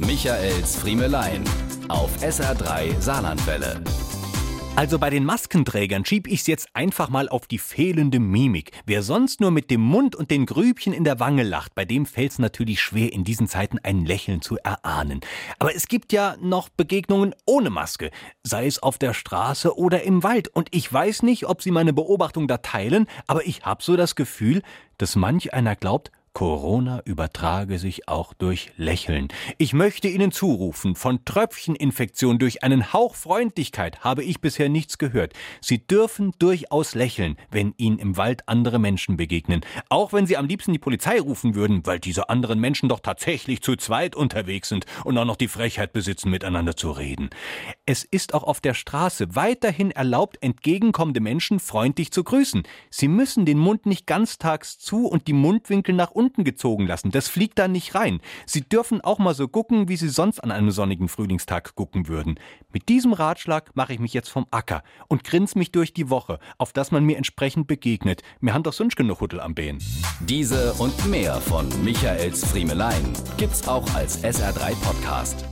[0.00, 1.42] Michaels Friemelein
[1.88, 3.82] auf SR3 Saarlandwelle.
[4.76, 8.70] Also bei den Maskenträgern schieb ich's jetzt einfach mal auf die fehlende Mimik.
[8.86, 12.06] Wer sonst nur mit dem Mund und den Grübchen in der Wange lacht, bei dem
[12.06, 15.20] fällt's natürlich schwer, in diesen Zeiten ein Lächeln zu erahnen.
[15.58, 18.12] Aber es gibt ja noch Begegnungen ohne Maske,
[18.44, 20.46] sei es auf der Straße oder im Wald.
[20.46, 24.14] Und ich weiß nicht, ob Sie meine Beobachtung da teilen, aber ich hab so das
[24.14, 24.62] Gefühl,
[24.96, 29.28] dass manch einer glaubt, Corona übertrage sich auch durch Lächeln.
[29.58, 35.32] Ich möchte Ihnen zurufen, von Tröpfcheninfektion durch einen Hauch Freundlichkeit habe ich bisher nichts gehört.
[35.60, 39.62] Sie dürfen durchaus lächeln, wenn Ihnen im Wald andere Menschen begegnen.
[39.88, 43.62] Auch wenn Sie am liebsten die Polizei rufen würden, weil diese anderen Menschen doch tatsächlich
[43.62, 47.30] zu zweit unterwegs sind und auch noch die Frechheit besitzen, miteinander zu reden.
[47.86, 52.62] Es ist auch auf der Straße weiterhin erlaubt, entgegenkommende Menschen freundlich zu grüßen.
[52.90, 57.10] Sie müssen den Mund nicht ganztags zu und die Mundwinkel nach unten gezogen lassen.
[57.12, 58.20] Das fliegt da nicht rein.
[58.44, 62.38] Sie dürfen auch mal so gucken, wie Sie sonst an einem sonnigen Frühlingstag gucken würden.
[62.72, 66.40] Mit diesem Ratschlag mache ich mich jetzt vom Acker und grins mich durch die Woche,
[66.58, 68.22] auf dass man mir entsprechend begegnet.
[68.40, 69.78] Mir haben doch sonst genug Huddel am Bein.
[70.20, 75.46] Diese und mehr von Michaels Friemelein gibt's auch als SR3 Podcast.